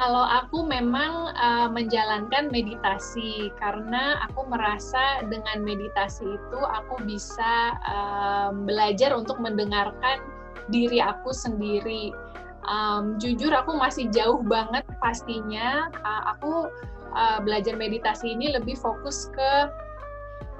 [0.00, 8.48] kalau aku memang uh, menjalankan meditasi karena aku merasa dengan meditasi itu aku bisa uh,
[8.64, 10.24] belajar untuk mendengarkan
[10.72, 12.16] diri aku sendiri.
[12.64, 15.92] Um, jujur aku masih jauh banget pastinya.
[16.00, 16.52] Uh, aku
[17.12, 19.68] uh, belajar meditasi ini lebih fokus ke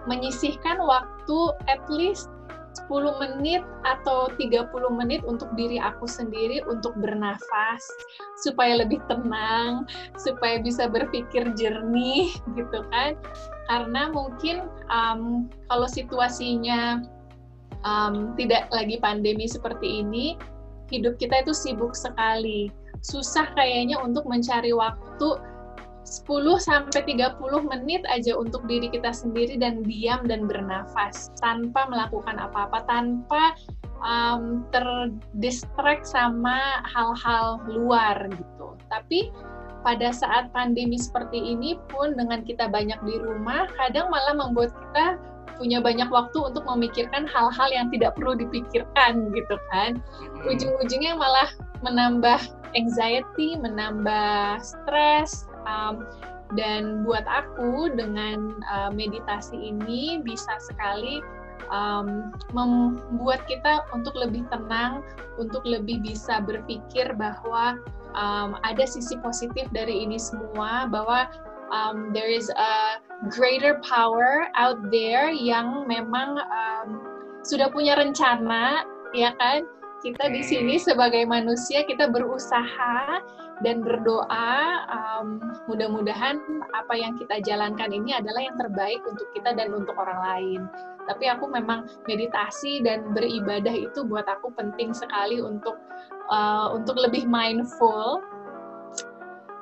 [0.04, 2.28] menyisihkan waktu at least
[2.86, 7.82] 10 menit atau 30 menit untuk diri aku sendiri untuk bernafas
[8.38, 13.18] supaya lebih tenang, supaya bisa berpikir jernih gitu kan.
[13.66, 17.02] Karena mungkin um, kalau situasinya
[17.82, 20.38] um, tidak lagi pandemi seperti ini,
[20.94, 22.70] hidup kita itu sibuk sekali.
[23.00, 25.40] Susah kayaknya untuk mencari waktu
[26.10, 27.38] 10 sampai 30
[27.70, 33.54] menit aja untuk diri kita sendiri dan diam dan bernafas tanpa melakukan apa-apa, tanpa
[34.02, 38.74] um, terdistract sama hal-hal luar gitu.
[38.90, 39.30] Tapi
[39.86, 45.16] pada saat pandemi seperti ini pun dengan kita banyak di rumah, kadang malah membuat kita
[45.60, 50.00] punya banyak waktu untuk memikirkan hal-hal yang tidak perlu dipikirkan gitu kan.
[50.48, 51.52] Ujung-ujungnya malah
[51.84, 52.40] menambah
[52.72, 56.06] anxiety, menambah stres, um,
[56.58, 61.22] dan buat aku dengan uh, meditasi ini bisa sekali
[61.70, 65.06] um, membuat kita untuk lebih tenang,
[65.38, 67.78] untuk lebih bisa berpikir bahwa
[68.18, 71.30] um, ada sisi positif dari ini semua, bahwa
[71.70, 72.98] um, there is a
[73.30, 76.88] greater power out there yang memang um,
[77.46, 79.64] sudah punya rencana, ya kan?
[80.00, 83.20] Kita di sini sebagai manusia kita berusaha
[83.60, 84.56] dan berdoa
[84.88, 86.40] um, mudah-mudahan
[86.72, 90.60] apa yang kita jalankan ini adalah yang terbaik untuk kita dan untuk orang lain.
[91.04, 95.76] Tapi aku memang meditasi dan beribadah itu buat aku penting sekali untuk
[96.32, 98.24] uh, untuk lebih mindful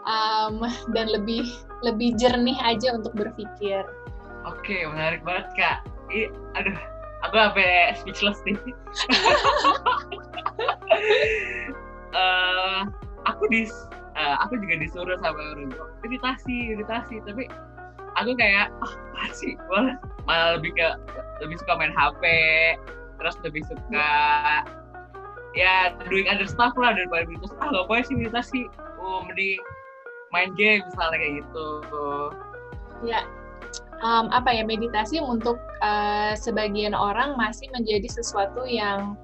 [0.07, 0.63] um,
[0.95, 1.51] dan lebih
[1.83, 3.83] lebih jernih aja untuk berpikir.
[4.47, 5.79] Oke, menarik banget kak.
[6.15, 6.79] I, aduh,
[7.27, 8.55] aku sampai speechless nih.
[12.17, 12.81] uh,
[13.29, 13.69] aku di
[14.17, 17.47] uh, aku juga disuruh sama orang tua meditasi meditasi tapi
[18.19, 19.55] aku kayak ah oh, sih?
[19.55, 19.95] Gue
[20.27, 20.89] malah lebih ke
[21.45, 22.23] lebih suka main HP
[23.19, 24.11] terus lebih suka
[25.57, 28.61] ya doing other stuff lah daripada meditasi ah gak boleh sih meditasi
[28.99, 29.59] oh mending
[30.35, 31.69] main game misalnya kayak gitu.
[33.07, 33.23] Ya
[34.03, 39.19] um, apa ya meditasi untuk uh, sebagian orang masih menjadi sesuatu yang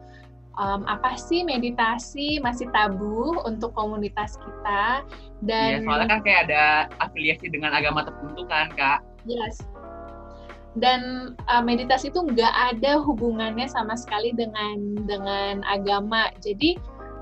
[0.58, 5.04] um, apa sih meditasi masih tabu untuk komunitas kita?
[5.44, 6.64] Dan ya, soalnya kan kayak ada
[7.02, 9.00] afiliasi dengan agama tertentu kan kak.
[9.26, 9.62] Yes.
[10.74, 16.34] Dan uh, meditasi itu nggak ada hubungannya sama sekali dengan dengan agama.
[16.42, 16.74] Jadi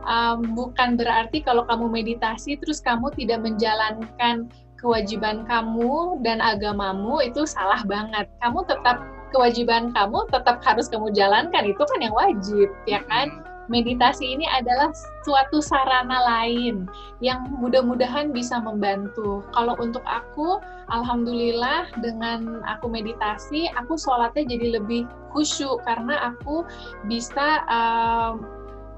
[0.09, 4.49] um, bukan berarti kalau kamu meditasi terus kamu tidak menjalankan
[4.81, 8.27] kewajiban kamu dan agamamu itu salah banget.
[8.42, 8.99] Kamu tetap
[9.33, 11.64] kewajiban kamu tetap harus kamu jalankan.
[11.64, 13.42] Itu kan yang wajib ya kan?
[13.71, 14.90] Meditasi ini adalah
[15.23, 16.90] suatu sarana lain
[17.23, 19.40] yang mudah-mudahan bisa membantu.
[19.55, 26.66] Kalau untuk aku alhamdulillah dengan aku meditasi aku sholatnya jadi lebih khusyuk karena aku
[27.07, 28.37] bisa uh,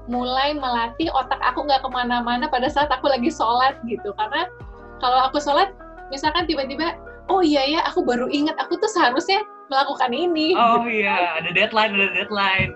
[0.09, 4.11] mulai melatih otak aku nggak ke mana-mana pada saat aku lagi sholat gitu.
[4.17, 4.49] Karena
[4.97, 5.71] kalau aku sholat
[6.09, 6.97] misalkan tiba-tiba
[7.29, 10.53] oh iya ya aku baru ingat aku tuh seharusnya melakukan ini.
[10.55, 12.71] Oh iya, ada deadline, ada deadline.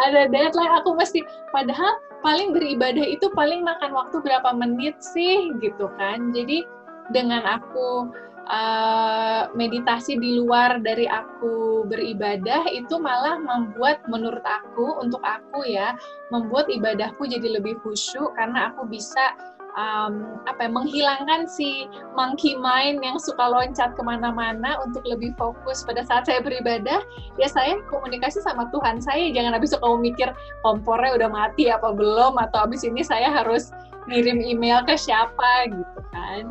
[0.00, 1.24] Ada deadline, aku mesti.
[1.52, 6.32] Padahal paling beribadah itu paling makan waktu berapa menit sih, gitu kan.
[6.36, 6.64] Jadi
[7.10, 8.12] dengan aku
[8.50, 15.96] uh, meditasi di luar dari aku beribadah itu malah membuat menurut aku untuk aku ya
[16.28, 19.34] membuat ibadahku jadi lebih khusyuk karena aku bisa
[19.76, 25.82] um, apa ya, menghilangkan si monkey mind yang suka loncat ke mana-mana untuk lebih fokus
[25.86, 27.02] pada saat saya beribadah
[27.36, 29.30] ya saya komunikasi sama Tuhan saya.
[29.30, 30.28] Jangan habis itu kamu mikir
[30.66, 33.70] kompornya udah mati apa belum atau habis ini saya harus
[34.08, 36.50] ngirim email ke siapa gitu kan.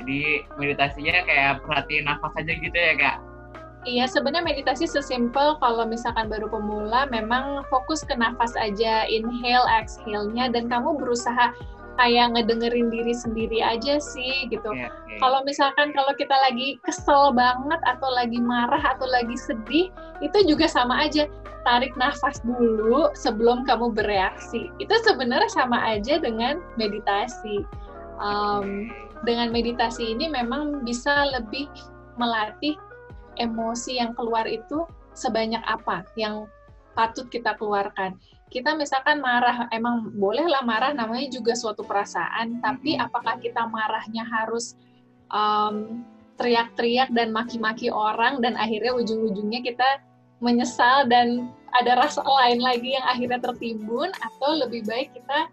[0.00, 3.18] Jadi meditasinya kayak perhatiin nafas aja gitu ya kak?
[3.84, 10.48] Iya, sebenarnya meditasi sesimpel kalau misalkan baru pemula, memang fokus ke nafas aja, inhale, exhale-nya,
[10.48, 11.52] dan kamu berusaha
[11.94, 14.70] kayak ngedengerin diri sendiri aja sih gitu.
[14.74, 15.18] Yeah, yeah.
[15.22, 19.88] Kalau misalkan kalau kita lagi kesel banget atau lagi marah atau lagi sedih,
[20.20, 21.30] itu juga sama aja.
[21.64, 24.68] Tarik nafas dulu sebelum kamu bereaksi.
[24.76, 27.64] Itu sebenarnya sama aja dengan meditasi.
[28.20, 28.92] Um,
[29.24, 31.66] dengan meditasi ini memang bisa lebih
[32.20, 32.76] melatih
[33.40, 36.46] emosi yang keluar itu sebanyak apa yang
[36.94, 38.14] patut kita keluarkan
[38.54, 44.78] kita misalkan marah, emang bolehlah marah, namanya juga suatu perasaan, tapi apakah kita marahnya harus
[45.26, 46.06] um,
[46.38, 49.98] teriak-teriak dan maki-maki orang dan akhirnya ujung-ujungnya kita
[50.38, 55.50] menyesal dan ada rasa lain lagi yang akhirnya tertimbun atau lebih baik kita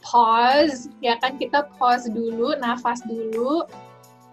[0.00, 1.36] pause ya kan?
[1.36, 3.68] Kita pause dulu nafas dulu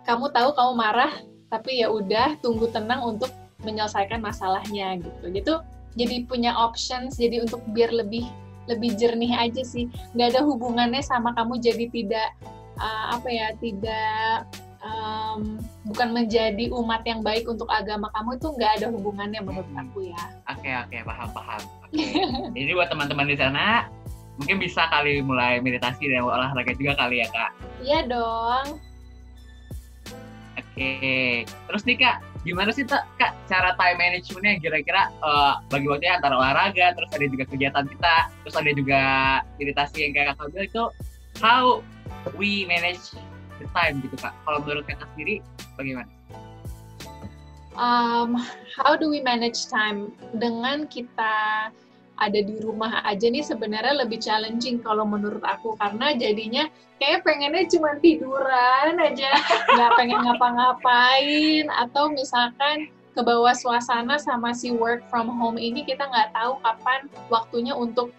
[0.08, 1.12] kamu tahu kamu marah
[1.52, 3.32] tapi ya udah tunggu tenang untuk
[3.68, 5.24] menyelesaikan masalahnya gitu.
[5.32, 5.54] Gitu
[5.96, 8.28] jadi punya options jadi untuk biar lebih
[8.66, 12.30] lebih jernih aja sih nggak ada hubungannya sama kamu jadi tidak
[12.78, 14.50] uh, apa ya tidak
[14.82, 19.86] um, bukan menjadi umat yang baik untuk agama kamu itu nggak ada hubungannya menurut Hmm.
[19.86, 21.62] aku ya Oke oke paham paham.
[21.86, 22.06] Oke.
[22.58, 23.86] Jadi buat teman-teman di sana
[24.36, 27.52] mungkin bisa kali mulai meditasi dan olahraga juga kali ya kak.
[27.80, 28.82] iya dong
[30.56, 30.92] Oke.
[31.48, 36.38] Terus nih kak, gimana sih tak kak cara time managementnya kira-kira eh, bagi waktunya antara
[36.38, 39.02] olahraga, terus ada juga kegiatan kita, terus ada juga
[39.58, 40.84] meditasi yang kayak kakak bilang itu
[41.42, 41.64] how
[42.38, 43.18] we manage
[43.58, 44.32] the time gitu kak.
[44.46, 45.42] Kalau menurut kakak sendiri
[45.76, 46.10] bagaimana?
[47.78, 48.36] um,
[48.76, 51.70] how do we manage time dengan kita
[52.16, 56.64] ada di rumah aja nih sebenarnya lebih challenging kalau menurut aku karena jadinya
[56.98, 59.32] kayak pengennya cuma tiduran aja
[59.74, 66.04] nggak pengen ngapa-ngapain atau misalkan ke bawah suasana sama si work from home ini kita
[66.04, 68.12] nggak tahu kapan waktunya untuk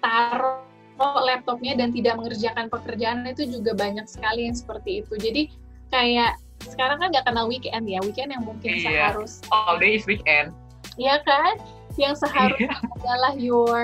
[0.00, 0.60] taruh
[1.00, 5.42] laptopnya dan tidak mengerjakan pekerjaan itu juga banyak sekali yang seperti itu jadi
[5.88, 9.12] kayak sekarang kan nggak kenal weekend ya weekend yang mungkin Iya.
[9.12, 10.52] seharus All day is weekend.
[10.94, 11.56] ya kan
[12.00, 12.88] yang seharusnya Iya.
[13.00, 13.82] adalah your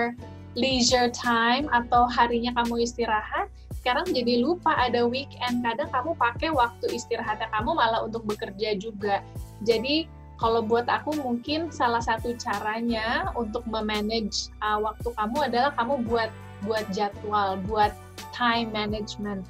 [0.56, 3.46] leisure time atau harinya kamu istirahat
[3.78, 5.64] sekarang jadi lupa ada weekend.
[5.64, 9.24] Kadang kamu pakai waktu istirahatnya kamu malah untuk bekerja juga.
[9.62, 10.04] Jadi
[10.36, 16.30] kalau buat aku mungkin salah satu caranya untuk memanage uh, waktu kamu adalah kamu buat
[16.68, 17.94] buat jadwal buat
[18.34, 19.46] time management.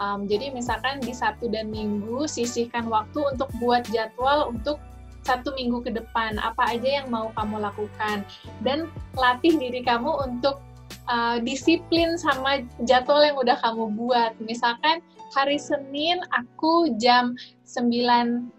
[0.00, 4.80] Um, jadi misalkan di Sabtu dan Minggu sisihkan waktu untuk buat jadwal untuk
[5.30, 8.26] satu minggu ke depan apa aja yang mau kamu lakukan
[8.66, 10.58] dan latih diri kamu untuk
[11.06, 14.34] uh, disiplin sama jadwal yang udah kamu buat.
[14.42, 14.98] Misalkan
[15.30, 18.50] hari Senin aku jam 9.30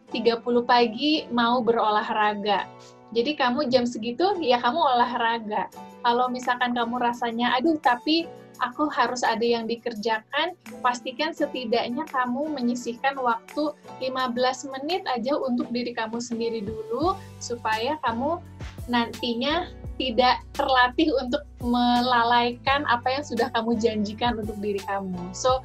[0.63, 2.63] pagi mau berolahraga.
[3.12, 5.67] Jadi kamu jam segitu ya kamu olahraga.
[6.01, 8.23] Kalau misalkan kamu rasanya aduh tapi
[8.62, 10.54] aku harus ada yang dikerjakan,
[10.86, 18.38] pastikan setidaknya kamu menyisihkan waktu 15 menit aja untuk diri kamu sendiri dulu supaya kamu
[18.86, 25.34] nantinya tidak terlatih untuk melalaikan apa yang sudah kamu janjikan untuk diri kamu.
[25.34, 25.62] So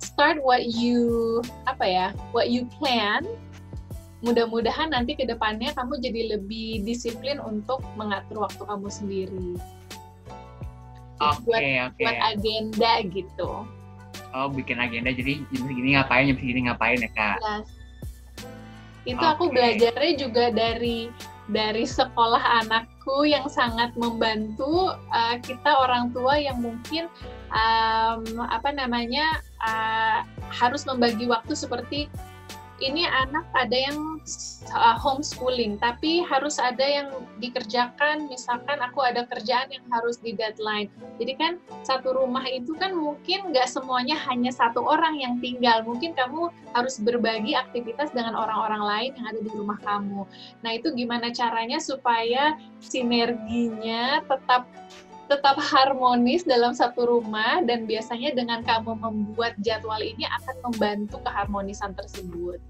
[0.00, 3.24] start what you apa ya, what you plan.
[4.24, 9.60] Mudah-mudahan nanti ke depannya kamu jadi lebih disiplin untuk mengatur waktu kamu sendiri.
[11.22, 12.02] Oke Buat oke.
[12.02, 13.50] buat agenda gitu.
[14.34, 17.38] Oh bikin agenda jadi jam segini ngapain jam segini ngapain ya kak?
[17.38, 17.66] Jelas.
[19.04, 19.54] Itu aku Oke.
[19.54, 21.12] belajarnya juga dari
[21.52, 27.04] dari sekolah anakku yang sangat membantu uh, kita orang tua yang mungkin
[27.52, 32.08] um, apa namanya uh, harus membagi waktu seperti
[32.82, 34.18] ini anak ada yang
[34.74, 37.08] uh, homeschooling tapi harus ada yang
[37.38, 38.26] dikerjakan.
[38.26, 40.90] Misalkan aku ada kerjaan yang harus di deadline.
[41.22, 41.52] Jadi kan
[41.86, 45.86] satu rumah itu kan mungkin nggak semuanya hanya satu orang yang tinggal.
[45.86, 50.26] Mungkin kamu harus berbagi aktivitas dengan orang-orang lain yang ada di rumah kamu.
[50.66, 54.66] Nah itu gimana caranya supaya sinerginya tetap
[55.24, 61.96] tetap harmonis dalam satu rumah dan biasanya dengan kamu membuat jadwal ini akan membantu keharmonisan
[61.96, 62.60] tersebut.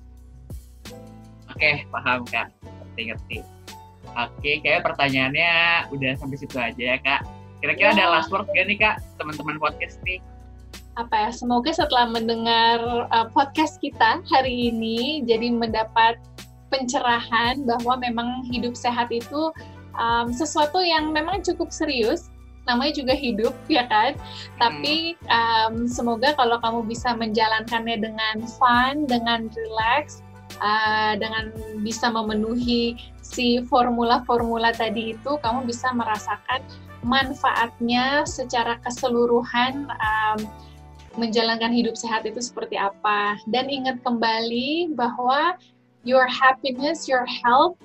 [1.51, 2.51] Oke paham kak.
[2.63, 3.39] Ngerti ngerti.
[4.15, 5.53] Oke kayak pertanyaannya
[5.91, 7.27] udah sampai situ aja ya kak.
[7.59, 8.07] Kira-kira Ya.
[8.07, 10.21] ada last word gak nih kak teman-teman podcast nih?
[10.95, 11.31] Apa ya?
[11.35, 12.79] Semoga setelah mendengar
[13.11, 16.21] uh, podcast kita hari ini jadi mendapat
[16.71, 19.51] pencerahan bahwa memang hidup sehat itu
[19.99, 22.31] um, sesuatu yang memang cukup serius
[22.65, 24.17] namanya juga hidup ya kan?
[24.61, 30.25] Tapi um, semoga kalau kamu bisa menjalankannya dengan fun dengan relax
[30.61, 31.53] uh, dengan
[31.85, 36.61] bisa memenuhi si formula-formula tadi itu kamu bisa merasakan
[37.05, 40.41] manfaatnya secara keseluruhan um,
[41.15, 43.39] menjalankan hidup sehat itu seperti apa.
[43.47, 45.55] Dan ingat kembali bahwa
[46.05, 47.79] your happiness your health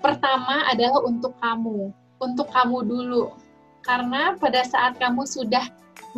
[0.00, 1.92] pertama adalah untuk kamu
[2.22, 3.34] untuk kamu dulu
[3.84, 5.68] karena pada saat kamu sudah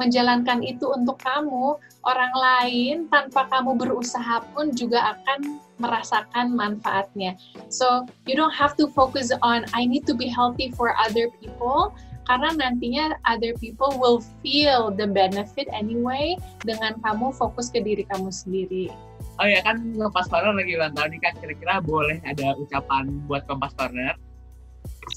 [0.00, 1.76] menjalankan itu untuk kamu,
[2.08, 7.36] orang lain tanpa kamu berusaha pun juga akan merasakan manfaatnya.
[7.68, 11.92] So, you don't have to focus on I need to be healthy for other people
[12.30, 18.30] karena nantinya other people will feel the benefit anyway dengan kamu fokus ke diri kamu
[18.30, 18.94] sendiri.
[19.42, 21.34] Oh ya kan Kompas Corner lagi ulang tahun nih kak.
[21.42, 24.14] Kira-kira boleh ada ucapan buat Kompas Corner?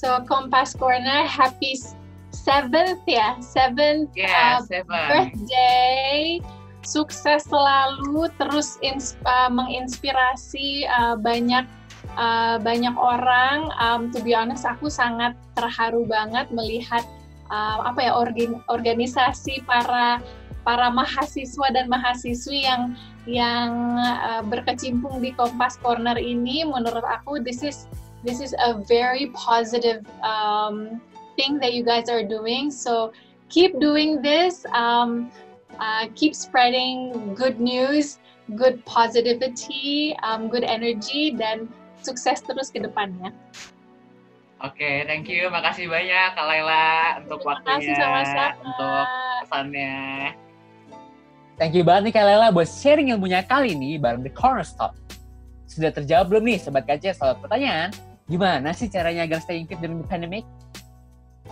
[0.02, 1.78] So, Kompas Corner, happy
[2.36, 5.08] seventh ya, seventh Ya, uh, seven.
[5.08, 6.38] birthday.
[6.86, 11.66] Sukses selalu, terus ins- uh, menginspirasi uh, banyak
[12.14, 13.72] uh, banyak orang.
[13.82, 17.02] Um, to be honest, aku sangat terharu banget melihat
[17.50, 20.22] uh, apa ya organ, organisasi para
[20.62, 22.94] para mahasiswa dan mahasiswi yang
[23.26, 26.62] yang uh, berkecimpung di Kompas Corner ini.
[26.62, 27.90] Menurut aku, this is
[28.22, 31.02] this is a very positive um,
[31.36, 32.72] thing that you guys are doing.
[32.72, 33.12] So
[33.48, 34.66] keep doing this.
[34.72, 35.30] Um,
[35.78, 38.18] uh, keep spreading good news,
[38.56, 41.68] good positivity, um, good energy, dan
[42.00, 43.32] sukses terus ke depannya.
[44.64, 45.52] Oke, okay, thank you.
[45.52, 48.46] Makasih banyak Kak Laila untuk Terima waktunya, sama-sama.
[48.64, 49.04] untuk
[49.44, 49.96] pesannya.
[51.56, 54.96] Thank you banget nih Kak Laila buat sharing ilmunya kali ini bareng The Corner Stop.
[55.68, 57.92] Sudah terjawab belum nih Sobat KC soal pertanyaan?
[58.32, 60.48] Gimana sih caranya agar staying fit during the pandemic?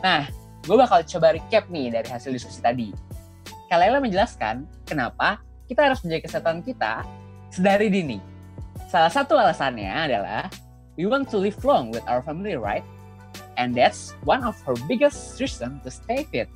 [0.01, 0.27] Nah,
[0.65, 2.91] gue bakal coba recap nih dari hasil diskusi tadi.
[3.69, 7.05] Kalela menjelaskan kenapa kita harus menjaga kesehatan kita
[7.53, 8.19] sedari dini.
[8.91, 10.51] Salah satu alasannya adalah
[10.99, 12.85] we want to live long with our family, right?
[13.55, 16.51] And that's one of her biggest reason to stay fit.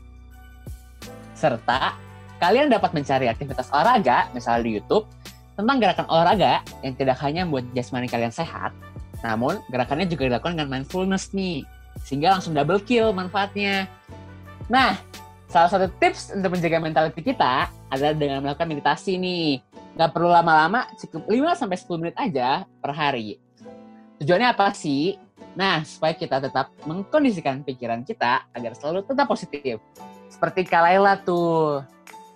[1.34, 1.94] Serta,
[2.42, 5.06] kalian dapat mencari aktivitas olahraga, misalnya di YouTube,
[5.54, 8.74] tentang gerakan olahraga yang tidak hanya membuat jasmani kalian sehat,
[9.22, 11.66] namun gerakannya juga dilakukan dengan mindfulness nih,
[12.02, 13.90] sehingga langsung double kill manfaatnya.
[14.68, 15.00] Nah,
[15.48, 19.64] Salah satu tips untuk menjaga mentality kita adalah dengan melakukan meditasi nih.
[19.96, 23.40] Nggak perlu lama-lama, cukup 5-10 menit aja per hari.
[24.20, 25.16] Tujuannya apa sih?
[25.56, 29.80] Nah, supaya kita tetap mengkondisikan pikiran kita agar selalu tetap positif.
[30.28, 31.80] Seperti Kalaila tuh.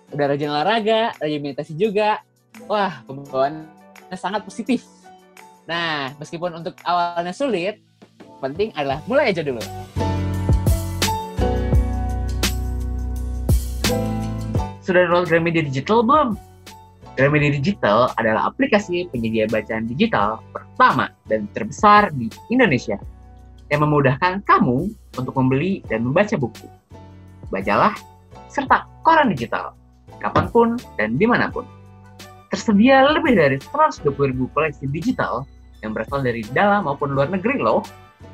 [0.09, 2.17] Udah rajin olahraga, rajin meditasi juga.
[2.65, 4.89] Wah, pembawaannya sangat positif.
[5.69, 7.77] Nah, meskipun untuk awalnya sulit,
[8.43, 9.63] penting adalah mulai aja dulu.
[14.83, 16.35] Sudah download Gramedia Digital belum?
[17.15, 22.99] Gramedia Digital adalah aplikasi penyedia bacaan digital pertama dan terbesar di Indonesia
[23.71, 26.67] yang memudahkan kamu untuk membeli dan membaca buku,
[27.53, 27.95] majalah,
[28.51, 29.71] serta koran digital,
[30.19, 30.67] kapan pun
[30.99, 31.63] dan di mana pun.
[32.51, 34.03] Tersedia lebih dari 120
[34.35, 35.47] ribu koleksi digital
[35.81, 37.81] yang berasal dari dalam maupun luar negeri loh,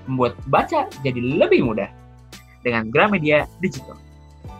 [0.09, 1.89] membuat baca jadi lebih mudah
[2.65, 3.95] dengan Gramedia Digital.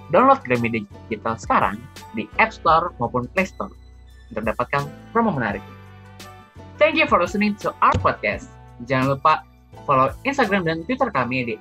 [0.10, 1.76] Download Gramedia Digital sekarang
[2.18, 3.74] di App Store maupun Play Store
[4.30, 5.62] untuk mendapatkan promo menarik.
[6.80, 8.48] Thank you for listening to our podcast.
[8.88, 9.44] Jangan lupa
[9.84, 11.56] follow Instagram dan Twitter kami di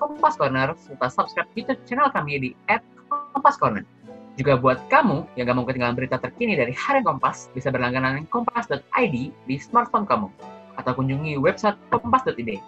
[0.00, 2.50] @kompascorner serta subscribe YouTube channel kami di
[3.06, 3.86] @kompascorner.
[4.34, 9.14] Juga buat kamu yang gak mau ketinggalan berita terkini dari Harian Kompas, bisa berlangganan kompas.id
[9.30, 10.26] di smartphone kamu
[10.74, 12.58] atau kunjungi website kompas.id.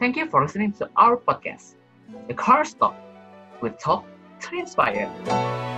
[0.00, 1.74] Thank you for listening to our podcast,
[2.26, 2.96] The Car Stop,
[3.60, 4.06] with Talk
[4.40, 5.69] to inspire.